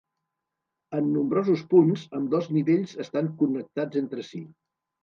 En 0.99 1.11
nombrosos 1.17 1.63
punts, 1.75 2.07
ambdós 2.21 2.51
nivells 2.57 2.99
estan 3.07 3.33
connectats 3.45 4.05
entre 4.07 4.29
si. 4.35 4.45